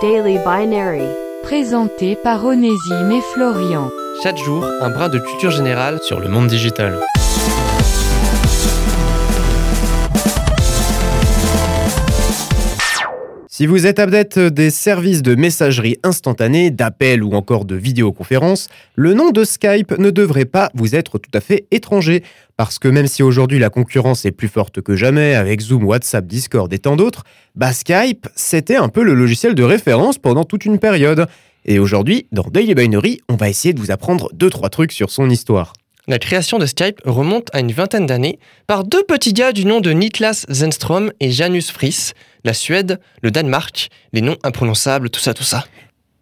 Daily 0.00 0.38
Binary. 0.44 1.02
Présenté 1.42 2.14
par 2.22 2.44
Onésime 2.44 3.10
et 3.10 3.20
Florian. 3.34 3.90
Chaque 4.22 4.36
jour, 4.36 4.64
un 4.80 4.90
brin 4.90 5.08
de 5.08 5.18
culture 5.18 5.50
générale 5.50 5.98
sur 6.02 6.20
le 6.20 6.28
monde 6.28 6.46
digital. 6.46 7.00
Si 13.58 13.66
vous 13.66 13.86
êtes 13.86 13.98
adepte 13.98 14.38
des 14.38 14.70
services 14.70 15.20
de 15.20 15.34
messagerie 15.34 15.96
instantanée, 16.04 16.70
d'appel 16.70 17.24
ou 17.24 17.32
encore 17.32 17.64
de 17.64 17.74
vidéoconférence, 17.74 18.68
le 18.94 19.14
nom 19.14 19.32
de 19.32 19.42
Skype 19.42 19.98
ne 19.98 20.10
devrait 20.10 20.44
pas 20.44 20.70
vous 20.74 20.94
être 20.94 21.18
tout 21.18 21.32
à 21.34 21.40
fait 21.40 21.66
étranger. 21.72 22.22
Parce 22.56 22.78
que 22.78 22.86
même 22.86 23.08
si 23.08 23.24
aujourd'hui 23.24 23.58
la 23.58 23.68
concurrence 23.68 24.24
est 24.24 24.30
plus 24.30 24.46
forte 24.46 24.80
que 24.80 24.94
jamais 24.94 25.34
avec 25.34 25.60
Zoom, 25.60 25.82
WhatsApp, 25.82 26.24
Discord 26.24 26.72
et 26.72 26.78
tant 26.78 26.94
d'autres, 26.94 27.24
bah 27.56 27.72
Skype, 27.72 28.28
c'était 28.36 28.76
un 28.76 28.88
peu 28.88 29.02
le 29.02 29.14
logiciel 29.14 29.56
de 29.56 29.64
référence 29.64 30.18
pendant 30.18 30.44
toute 30.44 30.64
une 30.64 30.78
période. 30.78 31.26
Et 31.64 31.80
aujourd'hui, 31.80 32.28
dans 32.30 32.44
Daily 32.44 32.76
Binary, 32.76 33.18
on 33.28 33.34
va 33.34 33.48
essayer 33.48 33.74
de 33.74 33.80
vous 33.80 33.90
apprendre 33.90 34.30
2-3 34.36 34.70
trucs 34.70 34.92
sur 34.92 35.10
son 35.10 35.28
histoire. 35.28 35.72
La 36.08 36.18
création 36.18 36.58
de 36.58 36.64
Skype 36.64 37.02
remonte 37.04 37.54
à 37.54 37.60
une 37.60 37.70
vingtaine 37.70 38.06
d'années 38.06 38.38
par 38.66 38.84
deux 38.84 39.02
petits 39.02 39.34
gars 39.34 39.52
du 39.52 39.66
nom 39.66 39.80
de 39.80 39.90
Niklas 39.90 40.46
Zenström 40.48 41.12
et 41.20 41.30
Janus 41.30 41.70
Friis, 41.70 42.12
la 42.44 42.54
Suède, 42.54 42.98
le 43.20 43.30
Danemark, 43.30 43.90
les 44.14 44.22
noms 44.22 44.38
imprononçables, 44.42 45.10
tout 45.10 45.20
ça, 45.20 45.34
tout 45.34 45.44
ça. 45.44 45.66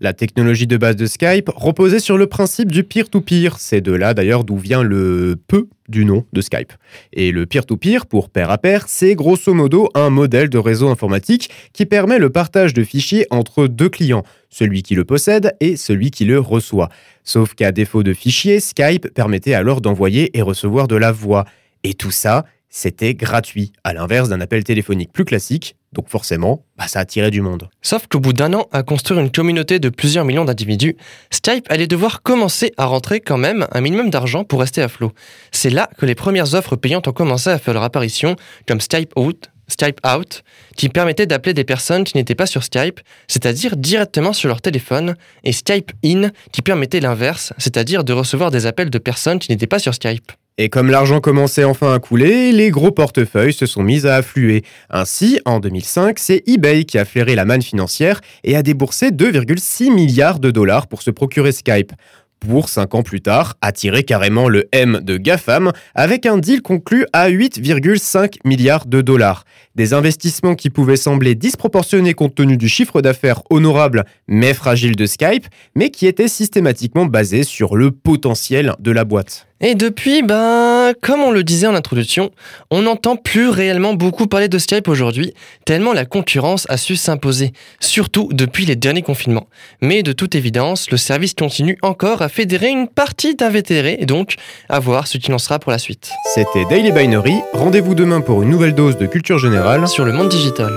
La 0.00 0.12
technologie 0.12 0.68
de 0.68 0.76
base 0.76 0.94
de 0.94 1.06
Skype 1.06 1.50
reposait 1.56 1.98
sur 1.98 2.16
le 2.16 2.28
principe 2.28 2.70
du 2.70 2.84
peer-to-peer. 2.84 3.58
C'est 3.58 3.80
de 3.80 3.90
là 3.90 4.14
d'ailleurs 4.14 4.44
d'où 4.44 4.56
vient 4.56 4.84
le 4.84 5.36
peu 5.48 5.68
du 5.88 6.04
nom 6.04 6.24
de 6.32 6.40
Skype. 6.40 6.72
Et 7.12 7.32
le 7.32 7.46
peer-to-peer, 7.46 8.06
pour 8.06 8.30
pair 8.30 8.48
à 8.50 8.58
pair, 8.58 8.84
c'est 8.86 9.16
grosso 9.16 9.52
modo 9.52 9.90
un 9.94 10.10
modèle 10.10 10.50
de 10.50 10.58
réseau 10.58 10.88
informatique 10.88 11.50
qui 11.72 11.84
permet 11.84 12.20
le 12.20 12.30
partage 12.30 12.74
de 12.74 12.84
fichiers 12.84 13.26
entre 13.30 13.66
deux 13.66 13.88
clients, 13.88 14.22
celui 14.50 14.84
qui 14.84 14.94
le 14.94 15.04
possède 15.04 15.56
et 15.58 15.76
celui 15.76 16.12
qui 16.12 16.24
le 16.24 16.38
reçoit. 16.38 16.90
Sauf 17.24 17.54
qu'à 17.54 17.72
défaut 17.72 18.04
de 18.04 18.12
fichiers, 18.12 18.60
Skype 18.60 19.12
permettait 19.12 19.54
alors 19.54 19.80
d'envoyer 19.80 20.36
et 20.38 20.42
recevoir 20.42 20.86
de 20.86 20.94
la 20.94 21.10
voix. 21.10 21.44
Et 21.82 21.94
tout 21.94 22.12
ça, 22.12 22.44
c'était 22.70 23.14
gratuit, 23.14 23.72
à 23.82 23.94
l'inverse 23.94 24.28
d'un 24.28 24.40
appel 24.40 24.62
téléphonique 24.62 25.12
plus 25.12 25.24
classique, 25.24 25.74
donc 25.92 26.08
forcément, 26.08 26.64
bah, 26.76 26.86
ça 26.86 27.00
attirait 27.00 27.30
du 27.30 27.40
monde. 27.40 27.68
Sauf 27.82 28.06
qu'au 28.06 28.20
bout 28.20 28.32
d'un 28.32 28.52
an 28.52 28.68
à 28.72 28.82
construire 28.82 29.20
une 29.20 29.30
communauté 29.30 29.78
de 29.78 29.88
plusieurs 29.88 30.24
millions 30.24 30.44
d'individus, 30.44 30.96
Skype 31.30 31.66
allait 31.70 31.86
devoir 31.86 32.22
commencer 32.22 32.72
à 32.76 32.84
rentrer 32.84 33.20
quand 33.20 33.38
même 33.38 33.66
un 33.72 33.80
minimum 33.80 34.10
d'argent 34.10 34.44
pour 34.44 34.60
rester 34.60 34.82
à 34.82 34.88
flot. 34.88 35.12
C'est 35.50 35.70
là 35.70 35.88
que 35.98 36.04
les 36.04 36.14
premières 36.14 36.54
offres 36.54 36.76
payantes 36.76 37.08
ont 37.08 37.12
commencé 37.12 37.48
à 37.48 37.58
faire 37.58 37.74
leur 37.74 37.82
apparition, 37.82 38.36
comme 38.66 38.80
Skype 38.80 39.12
Out, 39.16 39.50
Skype 39.68 40.00
Out, 40.06 40.42
qui 40.76 40.88
permettait 40.88 41.26
d'appeler 41.26 41.54
des 41.54 41.64
personnes 41.64 42.04
qui 42.04 42.16
n'étaient 42.16 42.34
pas 42.34 42.46
sur 42.46 42.64
Skype, 42.64 43.00
c'est-à-dire 43.26 43.76
directement 43.76 44.32
sur 44.32 44.48
leur 44.48 44.60
téléphone, 44.60 45.14
et 45.44 45.52
Skype 45.52 45.92
In, 46.04 46.30
qui 46.52 46.62
permettait 46.62 47.00
l'inverse, 47.00 47.52
c'est-à-dire 47.58 48.04
de 48.04 48.12
recevoir 48.12 48.50
des 48.50 48.66
appels 48.66 48.90
de 48.90 48.98
personnes 48.98 49.38
qui 49.38 49.50
n'étaient 49.50 49.66
pas 49.66 49.78
sur 49.78 49.94
Skype. 49.94 50.32
Et 50.60 50.68
comme 50.68 50.90
l'argent 50.90 51.20
commençait 51.20 51.62
enfin 51.62 51.94
à 51.94 52.00
couler, 52.00 52.50
les 52.50 52.70
gros 52.70 52.90
portefeuilles 52.90 53.52
se 53.52 53.64
sont 53.64 53.84
mis 53.84 54.08
à 54.08 54.16
affluer. 54.16 54.64
Ainsi, 54.90 55.40
en 55.44 55.60
2005, 55.60 56.18
c'est 56.18 56.42
eBay 56.48 56.84
qui 56.84 56.98
a 56.98 57.04
flairé 57.04 57.36
la 57.36 57.44
manne 57.44 57.62
financière 57.62 58.20
et 58.42 58.56
a 58.56 58.64
déboursé 58.64 59.10
2,6 59.10 59.92
milliards 59.92 60.40
de 60.40 60.50
dollars 60.50 60.88
pour 60.88 61.02
se 61.02 61.12
procurer 61.12 61.52
Skype. 61.52 61.92
Pour, 62.40 62.68
cinq 62.68 62.94
ans 62.94 63.02
plus 63.02 63.20
tard, 63.20 63.54
attirer 63.60 64.02
carrément 64.02 64.48
le 64.48 64.68
M 64.72 65.00
de 65.02 65.16
GAFAM 65.16 65.72
avec 65.94 66.26
un 66.26 66.38
deal 66.38 66.62
conclu 66.62 67.06
à 67.12 67.30
8,5 67.30 68.38
milliards 68.44 68.86
de 68.86 69.00
dollars. 69.00 69.44
Des 69.76 69.92
investissements 69.92 70.54
qui 70.54 70.70
pouvaient 70.70 70.96
sembler 70.96 71.36
disproportionnés 71.36 72.14
compte 72.14 72.34
tenu 72.34 72.56
du 72.56 72.68
chiffre 72.68 73.00
d'affaires 73.00 73.42
honorable 73.50 74.04
mais 74.26 74.54
fragile 74.54 74.96
de 74.96 75.06
Skype, 75.06 75.46
mais 75.76 75.90
qui 75.90 76.06
étaient 76.06 76.28
systématiquement 76.28 77.06
basés 77.06 77.44
sur 77.44 77.76
le 77.76 77.92
potentiel 77.92 78.74
de 78.80 78.90
la 78.90 79.04
boîte. 79.04 79.47
Et 79.60 79.74
depuis, 79.74 80.22
ben, 80.22 80.92
comme 81.02 81.20
on 81.20 81.32
le 81.32 81.42
disait 81.42 81.66
en 81.66 81.74
introduction, 81.74 82.30
on 82.70 82.82
n'entend 82.82 83.16
plus 83.16 83.48
réellement 83.48 83.94
beaucoup 83.94 84.26
parler 84.26 84.48
de 84.48 84.58
Skype 84.58 84.86
aujourd'hui, 84.86 85.34
tellement 85.64 85.92
la 85.92 86.04
concurrence 86.04 86.66
a 86.68 86.76
su 86.76 86.94
s'imposer, 86.94 87.52
surtout 87.80 88.28
depuis 88.32 88.66
les 88.66 88.76
derniers 88.76 89.02
confinements. 89.02 89.48
Mais 89.80 90.04
de 90.04 90.12
toute 90.12 90.36
évidence, 90.36 90.90
le 90.90 90.96
service 90.96 91.34
continue 91.34 91.76
encore 91.82 92.22
à 92.22 92.28
fédérer 92.28 92.68
une 92.68 92.86
partie 92.86 93.34
d'invétérés, 93.34 93.96
et 93.98 94.06
donc 94.06 94.36
à 94.68 94.78
voir 94.78 95.08
ce 95.08 95.18
qu'il 95.18 95.34
en 95.34 95.38
sera 95.38 95.58
pour 95.58 95.72
la 95.72 95.78
suite. 95.78 96.12
C'était 96.34 96.64
Daily 96.66 96.92
Binary, 96.92 97.34
rendez-vous 97.52 97.94
demain 97.94 98.20
pour 98.20 98.42
une 98.42 98.50
nouvelle 98.50 98.74
dose 98.74 98.96
de 98.96 99.06
culture 99.06 99.38
générale 99.38 99.88
Sur 99.88 100.04
le 100.04 100.12
monde 100.12 100.28
digital. 100.28 100.70